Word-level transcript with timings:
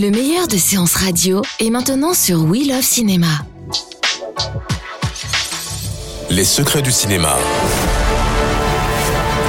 Le 0.00 0.10
meilleur 0.10 0.48
de 0.48 0.56
séances 0.56 0.94
radio 0.94 1.42
est 1.58 1.68
maintenant 1.68 2.14
sur 2.14 2.42
We 2.44 2.66
Love 2.66 2.80
Cinéma. 2.80 3.44
Les 6.30 6.44
secrets 6.44 6.80
du 6.80 6.90
cinéma. 6.90 7.36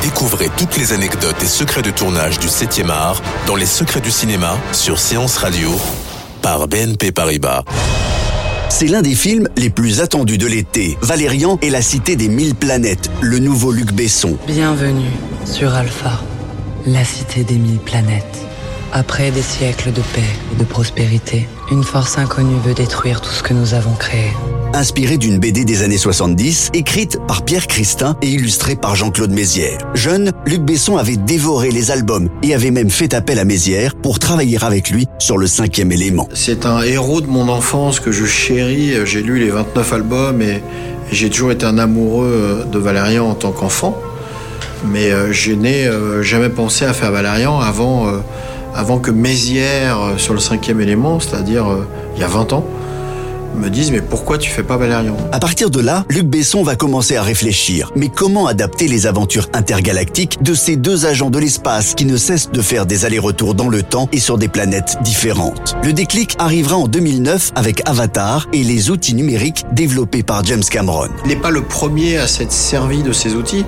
Découvrez 0.00 0.48
toutes 0.56 0.78
les 0.78 0.94
anecdotes 0.94 1.42
et 1.42 1.46
secrets 1.46 1.82
de 1.82 1.90
tournage 1.90 2.38
du 2.38 2.46
7e 2.46 2.88
art 2.88 3.20
dans 3.46 3.56
Les 3.56 3.66
secrets 3.66 4.00
du 4.00 4.10
cinéma 4.10 4.56
sur 4.72 4.98
Séance 4.98 5.36
Radio 5.36 5.68
par 6.40 6.66
BNP 6.66 7.12
Paribas. 7.12 7.64
C'est 8.70 8.86
l'un 8.86 9.02
des 9.02 9.14
films 9.14 9.50
les 9.58 9.68
plus 9.68 10.00
attendus 10.00 10.38
de 10.38 10.46
l'été. 10.46 10.96
Valérian 11.02 11.58
et 11.60 11.68
la 11.68 11.82
cité 11.82 12.16
des 12.16 12.28
mille 12.28 12.54
planètes, 12.54 13.10
le 13.20 13.38
nouveau 13.38 13.70
Luc 13.70 13.92
Besson. 13.92 14.38
Bienvenue 14.46 15.10
sur 15.44 15.74
Alpha, 15.74 16.22
la 16.86 17.04
cité 17.04 17.44
des 17.44 17.56
mille 17.56 17.80
planètes. 17.80 18.24
Après 18.92 19.30
des 19.30 19.42
siècles 19.42 19.92
de 19.92 20.00
paix 20.00 20.22
et 20.52 20.56
de 20.56 20.64
prospérité, 20.64 21.46
une 21.70 21.84
force 21.84 22.16
inconnue 22.16 22.56
veut 22.64 22.72
détruire 22.72 23.20
tout 23.20 23.30
ce 23.30 23.42
que 23.42 23.52
nous 23.52 23.74
avons 23.74 23.94
créé. 23.94 24.32
Inspiré 24.72 25.18
d'une 25.18 25.38
BD 25.38 25.64
des 25.64 25.82
années 25.82 25.98
70, 25.98 26.70
écrite 26.72 27.18
par 27.26 27.44
Pierre 27.44 27.66
Christin 27.66 28.16
et 28.22 28.28
illustrée 28.28 28.76
par 28.76 28.96
Jean-Claude 28.96 29.30
Mézières. 29.30 29.78
Jeune, 29.94 30.32
Luc 30.46 30.62
Besson 30.62 30.96
avait 30.96 31.16
dévoré 31.16 31.70
les 31.70 31.90
albums 31.90 32.30
et 32.42 32.54
avait 32.54 32.70
même 32.70 32.90
fait 32.90 33.12
appel 33.12 33.38
à 33.38 33.44
Mézières 33.44 33.94
pour 33.94 34.18
travailler 34.18 34.58
avec 34.62 34.90
lui 34.90 35.06
sur 35.18 35.36
le 35.36 35.46
cinquième 35.46 35.92
élément. 35.92 36.28
C'est 36.32 36.64
un 36.64 36.80
héros 36.80 37.20
de 37.20 37.26
mon 37.26 37.48
enfance 37.48 38.00
que 38.00 38.10
je 38.10 38.24
chéris. 38.24 38.94
J'ai 39.04 39.22
lu 39.22 39.38
les 39.38 39.50
29 39.50 39.92
albums 39.92 40.40
et 40.40 40.62
j'ai 41.12 41.28
toujours 41.28 41.52
été 41.52 41.66
un 41.66 41.76
amoureux 41.76 42.66
de 42.70 42.78
Valérian 42.78 43.28
en 43.28 43.34
tant 43.34 43.52
qu'enfant. 43.52 43.98
Mais 44.84 45.10
euh, 45.10 45.32
je 45.32 45.52
n'ai 45.52 45.86
euh, 45.86 46.22
jamais 46.22 46.48
pensé 46.48 46.84
à 46.84 46.92
faire 46.92 47.10
Valérian 47.10 47.58
avant, 47.60 48.08
euh, 48.08 48.18
avant 48.78 49.00
que 49.00 49.10
Mézières, 49.10 49.98
sur 50.18 50.34
le 50.34 50.38
cinquième 50.40 50.80
élément, 50.80 51.18
c'est-à-dire 51.18 51.66
il 52.14 52.20
y 52.20 52.24
a 52.24 52.28
20 52.28 52.52
ans, 52.52 52.64
me 53.56 53.70
disent 53.70 53.90
mais 53.90 54.00
pourquoi 54.00 54.38
tu 54.38 54.48
fais 54.50 54.62
pas 54.62 54.76
Valérian? 54.76 55.16
À 55.32 55.40
partir 55.40 55.68
de 55.68 55.80
là, 55.80 56.04
Luc 56.08 56.26
Besson 56.26 56.62
va 56.62 56.76
commencer 56.76 57.16
à 57.16 57.22
réfléchir. 57.22 57.90
Mais 57.96 58.08
comment 58.08 58.46
adapter 58.46 58.86
les 58.86 59.08
aventures 59.08 59.48
intergalactiques 59.52 60.40
de 60.44 60.54
ces 60.54 60.76
deux 60.76 61.06
agents 61.06 61.30
de 61.30 61.40
l'espace 61.40 61.94
qui 61.94 62.04
ne 62.04 62.16
cessent 62.16 62.52
de 62.52 62.62
faire 62.62 62.86
des 62.86 63.04
allers-retours 63.04 63.56
dans 63.56 63.68
le 63.68 63.82
temps 63.82 64.08
et 64.12 64.20
sur 64.20 64.38
des 64.38 64.46
planètes 64.46 64.98
différentes? 65.02 65.76
Le 65.82 65.92
déclic 65.92 66.36
arrivera 66.38 66.76
en 66.76 66.86
2009 66.86 67.52
avec 67.56 67.82
Avatar 67.88 68.46
et 68.52 68.62
les 68.62 68.90
outils 68.90 69.14
numériques 69.14 69.64
développés 69.72 70.22
par 70.22 70.44
James 70.44 70.62
Cameron. 70.62 71.08
Il 71.24 71.30
n'est 71.30 71.36
pas 71.36 71.50
le 71.50 71.62
premier 71.62 72.18
à 72.18 72.28
s'être 72.28 72.52
servi 72.52 73.02
de 73.02 73.10
ces 73.10 73.34
outils. 73.34 73.64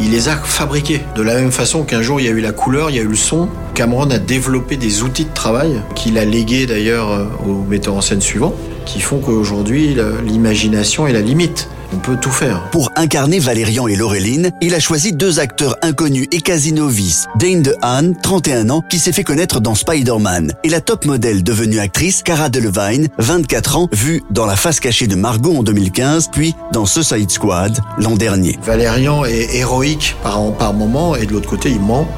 Il 0.00 0.10
les 0.10 0.28
a 0.28 0.36
fabriqués. 0.36 1.02
De 1.16 1.22
la 1.22 1.34
même 1.34 1.52
façon 1.52 1.84
qu'un 1.84 2.02
jour 2.02 2.20
il 2.20 2.26
y 2.26 2.28
a 2.28 2.32
eu 2.32 2.40
la 2.40 2.52
couleur, 2.52 2.90
il 2.90 2.96
y 2.96 2.98
a 2.98 3.02
eu 3.02 3.08
le 3.08 3.14
son. 3.14 3.48
Cameron 3.74 4.10
a 4.10 4.18
développé 4.18 4.76
des 4.76 5.02
outils 5.02 5.24
de 5.24 5.32
travail 5.32 5.80
qu'il 5.94 6.18
a 6.18 6.24
légués 6.24 6.66
d'ailleurs 6.66 7.28
aux 7.46 7.64
metteurs 7.64 7.94
en 7.94 8.00
scène 8.00 8.20
suivants 8.20 8.54
qui 8.84 9.00
font 9.00 9.18
qu'aujourd'hui, 9.18 9.96
l'imagination 10.24 11.06
est 11.06 11.12
la 11.12 11.20
limite. 11.20 11.68
On 11.94 11.98
peut 11.98 12.16
tout 12.16 12.30
faire. 12.30 12.62
Pour 12.70 12.90
incarner 12.96 13.38
Valérian 13.38 13.86
et 13.86 13.96
Laureline, 13.96 14.50
il 14.62 14.74
a 14.74 14.80
choisi 14.80 15.12
deux 15.12 15.40
acteurs 15.40 15.76
inconnus 15.82 16.26
et 16.32 16.40
quasi 16.40 16.72
novices. 16.72 17.26
Dane 17.36 17.62
DeHaan, 17.62 18.14
31 18.22 18.70
ans, 18.70 18.82
qui 18.88 18.98
s'est 18.98 19.12
fait 19.12 19.24
connaître 19.24 19.60
dans 19.60 19.74
Spider-Man, 19.74 20.54
et 20.64 20.68
la 20.68 20.80
top 20.80 21.04
modèle 21.04 21.42
devenue 21.42 21.80
actrice 21.80 22.22
Cara 22.22 22.48
Delevingne, 22.48 23.08
24 23.18 23.76
ans, 23.76 23.88
vue 23.92 24.22
dans 24.30 24.46
La 24.46 24.56
face 24.56 24.80
cachée 24.80 25.06
de 25.06 25.16
Margot 25.16 25.56
en 25.56 25.62
2015, 25.62 26.28
puis 26.32 26.54
dans 26.72 26.86
Suicide 26.86 27.30
Squad 27.30 27.78
l'an 27.98 28.16
dernier. 28.16 28.58
Valérian 28.62 29.24
est 29.24 29.54
héroïque 29.54 30.16
par, 30.22 30.40
par 30.54 30.72
moment, 30.72 31.14
et 31.14 31.26
de 31.26 31.32
l'autre 31.32 31.48
côté, 31.48 31.70
il 31.70 31.80
ment. 31.80 32.08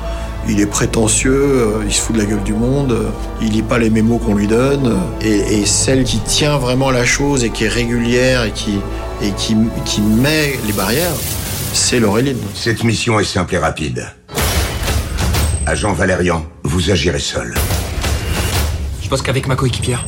Il 0.49 0.61
est 0.61 0.67
prétentieux, 0.67 1.33
euh, 1.33 1.85
il 1.87 1.93
se 1.93 2.03
fout 2.03 2.15
de 2.15 2.21
la 2.21 2.27
gueule 2.27 2.43
du 2.43 2.53
monde, 2.53 2.93
euh, 2.93 3.11
il 3.41 3.53
lit 3.53 3.63
pas 3.63 3.79
les 3.79 3.89
mémos 3.89 4.21
qu'on 4.23 4.35
lui 4.35 4.47
donne. 4.47 4.99
Et, 5.23 5.65
celle 5.65 6.05
qui 6.05 6.19
tient 6.19 6.59
vraiment 6.59 6.91
la 6.91 7.07
chose 7.07 7.45
et 7.45 7.51
qui 7.51 7.65
est 7.65 7.69
régulière 7.69 8.45
et 8.45 8.51
qui, 8.51 8.79
et 9.23 9.31
qui, 9.33 9.57
qui 9.87 10.03
met 10.03 10.59
les 10.67 10.73
barrières, 10.75 11.15
c'est 11.73 11.99
Laureline. 11.99 12.37
Cette 12.55 12.85
mission 12.85 13.19
est 13.19 13.25
simple 13.25 13.55
et 13.55 13.59
rapide. 13.59 14.07
Agent 15.67 15.95
Valérian, 15.95 16.45
vous 16.63 16.91
agirez 16.91 17.19
seul. 17.19 17.55
Je 19.03 19.09
bosse 19.09 19.23
qu'avec 19.23 19.47
ma 19.47 19.57
coéquipière. 19.57 20.07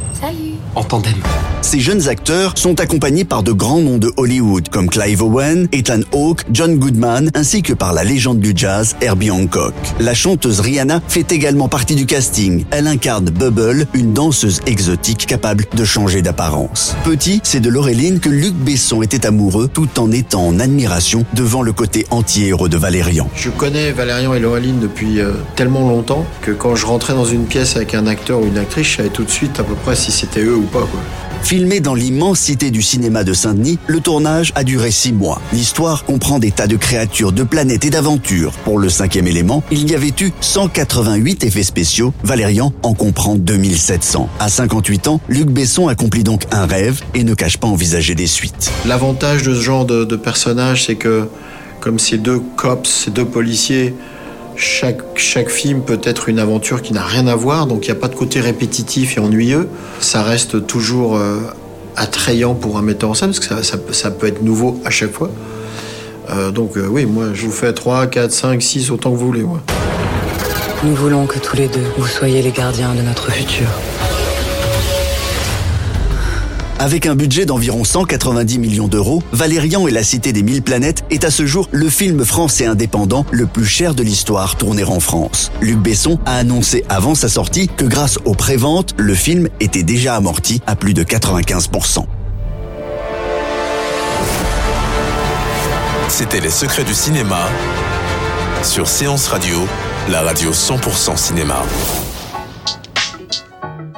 En 0.77 0.85
tandem. 0.85 1.15
Ces 1.63 1.81
jeunes 1.81 2.09
acteurs 2.09 2.53
sont 2.57 2.81
accompagnés 2.81 3.25
par 3.25 3.43
de 3.43 3.51
grands 3.51 3.81
noms 3.81 3.99
de 3.99 4.13
Hollywood 4.19 4.69
comme 4.69 4.89
Clive 4.89 5.23
Owen, 5.23 5.67
Ethan 5.73 6.01
Hawke, 6.13 6.43
John 6.53 6.77
Goodman, 6.77 7.31
ainsi 7.35 7.63
que 7.63 7.73
par 7.73 7.93
la 7.93 8.05
légende 8.05 8.39
du 8.39 8.53
jazz 8.55 8.95
Herbie 9.01 9.31
Hancock. 9.31 9.75
La 9.99 10.15
chanteuse 10.15 10.61
Rihanna 10.61 11.01
fait 11.09 11.33
également 11.33 11.69
partie 11.69 11.97
du 11.97 12.07
casting. 12.07 12.67
Elle 12.71 12.87
incarne 12.87 13.31
Bubble, 13.31 13.87
une 13.95 14.13
danseuse 14.13 14.61
exotique 14.67 15.27
capable 15.27 15.65
de 15.75 15.85
changer 15.85 16.23
d'apparence. 16.23 16.95
Petit, 17.05 17.41
c'est 17.43 17.61
de 17.61 17.71
Laureline 17.71 18.21
que 18.21 18.29
Luc 18.29 18.55
Besson 18.55 19.03
était 19.03 19.27
amoureux 19.27 19.69
tout 19.73 19.99
en 19.99 20.13
étant 20.13 20.47
en 20.47 20.61
admiration 20.61 21.25
devant 21.33 21.63
le 21.63 21.73
côté 21.73 22.07
anti-héros 22.11 22.69
de 22.69 22.77
Valérian. 22.77 23.29
Je 23.35 23.51
connais 23.51 23.93
Valérian 23.93 24.35
et 24.35 24.41
Laureline 24.41 24.79
depuis 24.79 25.21
euh, 25.21 25.33
tellement 25.57 25.89
longtemps 25.89 26.27
que 26.43 26.53
quand 26.53 26.77
je 26.77 26.87
rentrais 26.87 27.15
dans 27.15 27.25
une 27.25 27.47
pièce 27.47 27.77
avec 27.77 27.95
un 27.95 28.07
acteur 28.07 28.41
ou 28.41 28.47
une 28.47 28.59
actrice, 28.59 28.87
je 28.87 28.97
savais 28.99 29.09
tout 29.09 29.25
de 29.25 29.31
suite 29.31 29.59
à 29.59 29.65
peu 29.65 29.75
près 29.75 29.97
si 29.97 30.13
c'était 30.13 30.43
eux 30.43 30.66
ou 30.67 30.69
pas. 30.69 30.87
Quoi. 30.87 31.01
Filmé 31.43 31.79
dans 31.79 31.95
l'immensité 31.95 32.73
du 32.73 32.83
cinéma 32.83 33.23
de 33.23 33.33
Saint-Denis, 33.33 33.79
le 33.87 34.01
tournage 34.01 34.53
a 34.57 34.65
duré 34.65 34.91
six 34.91 35.13
mois. 35.13 35.41
L'histoire 35.53 36.05
comprend 36.05 36.41
des 36.41 36.51
tas 36.51 36.67
de 36.67 36.75
créatures, 36.77 37.31
de 37.31 37.45
planètes 37.45 37.85
et 37.85 37.91
d'aventures. 37.91 38.51
Pour 38.65 38.81
le 38.81 38.89
cinquième 38.89 39.29
élément, 39.29 39.63
il 39.71 39.89
y 39.89 39.95
avait 39.95 40.13
eu 40.21 40.33
188 40.41 41.45
effets 41.45 41.63
spéciaux. 41.63 42.13
Valérian 42.25 42.73
en 42.83 42.95
comprend 42.95 43.37
2700. 43.37 44.29
À 44.41 44.49
58 44.49 45.07
ans, 45.07 45.21
Luc 45.29 45.47
Besson 45.47 45.87
accomplit 45.87 46.25
donc 46.25 46.43
un 46.51 46.67
rêve 46.67 47.01
et 47.15 47.23
ne 47.23 47.35
cache 47.35 47.59
pas 47.59 47.69
envisager 47.69 48.17
des 48.17 48.27
suites. 48.27 48.73
L'avantage 48.85 49.45
de 49.45 49.55
ce 49.55 49.61
genre 49.61 49.85
de, 49.85 50.05
de 50.05 50.17
personnage, 50.17 50.87
c'est 50.87 50.97
que 50.97 51.29
comme 51.79 52.01
ces 52.01 52.19
deux 52.19 52.41
cops, 52.57 52.91
ces 52.91 53.13
deux 53.13 53.25
policiers, 53.25 53.95
chaque, 54.57 55.49
film 55.49 55.83
peut 55.83 56.01
être 56.03 56.29
une 56.29 56.39
aventure 56.39 56.83
qui 56.83 56.93
n'a 56.93 57.03
rien 57.03 57.27
à 57.27 57.35
voir, 57.35 57.67
donc 57.67 57.87
il 57.87 57.91
n'y 57.91 57.97
a 57.97 58.01
pas 58.01 58.09
de 58.09 58.15
côté 58.15 58.41
répétitif 58.41 59.17
et 59.17 59.21
ennuyeux. 59.21 59.69
Ça 60.01 60.23
reste 60.23 60.67
toujours 60.67 61.17
euh, 61.17 61.39
attrayant 61.97 62.55
pour 62.55 62.79
un 62.79 62.83
metteur 62.83 63.11
en 63.11 63.15
scène, 63.15 63.31
parce 63.31 63.41
que 63.41 63.95
ça, 63.95 64.11
peut 64.11 64.27
être 64.27 64.43
nouveau 64.43 64.81
à 64.85 64.91
chaque 64.91 65.13
fois. 65.13 65.31
Euh, 66.31 66.51
donc 66.51 66.77
euh, 66.77 66.87
oui, 66.89 67.07
moi 67.07 67.27
je 67.35 67.47
vous 67.47 67.53
fais 67.53 67.73
3, 67.73 68.07
4, 68.09 68.33
5, 68.33 68.63
6, 68.63 68.91
autant 68.91 69.13
que 69.13 69.17
vous 69.17 69.27
voulez. 69.27 69.45
Nous 70.83 70.95
voulons 70.95 71.27
que 71.27 71.39
tous 71.39 71.57
les 71.57 71.69
deux, 71.69 71.85
vous 71.97 72.07
soyez 72.07 72.43
les 72.43 72.51
gardiens 72.51 72.95
de 72.95 73.03
notre 73.03 73.31
futur. 73.31 73.69
Avec 76.79 77.07
un 77.07 77.15
budget 77.15 77.47
d'environ 77.47 77.85
190 77.85 78.59
millions 78.59 78.89
d'euros, 78.89 79.23
Valérian 79.33 79.89
et 79.89 79.91
la 79.91 80.03
Cité 80.03 80.35
des 80.35 80.43
Mille 80.43 80.63
Planètes 80.63 81.05
est 81.11 81.25
à 81.25 81.31
ce 81.31 81.47
jour 81.47 81.69
le 81.73 81.89
film 81.89 82.23
français 82.23 82.67
indépendant 82.67 83.25
le 83.31 83.47
plus 83.47 83.65
cher 83.65 83.95
de 83.95 84.03
l'histoire 84.03 84.57
tourné 84.57 84.85
en 84.85 85.01
France. 85.01 85.51
Luc 85.63 85.79
Besson 85.79 86.19
a 86.27 86.37
annoncé 86.37 86.85
avant 86.91 87.15
sa 87.15 87.31
sortie 87.31 87.69
que 87.69 87.87
grâce 87.87 88.19
aux 88.27 88.35
préventes, 88.35 88.95
le 88.99 89.15
film 89.15 89.49
était 89.59 89.85
déjà 89.85 90.17
amorti 90.17 90.61
à 90.67 90.77
plus 90.77 90.93
de 90.93 91.03
95%. 91.03 92.05
C'était 96.09 96.41
Les 96.41 96.51
secrets 96.51 96.85
du 96.85 96.95
cinéma 96.95 97.49
sur 98.63 98.87
Séance 98.87 99.29
Radio, 99.29 99.67
la 100.11 100.23
radio 100.23 100.51
100% 100.51 101.17
cinéma. 101.17 101.63